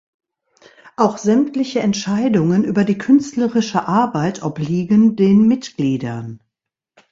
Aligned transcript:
Auch 0.97 1.19
sämtliche 1.19 1.81
Entscheidungen 1.81 2.63
über 2.63 2.85
die 2.85 2.97
künstlerische 2.97 3.87
Arbeit 3.87 4.41
obliegen 4.41 5.15
den 5.15 5.47
Mitgliedern. 5.47 6.39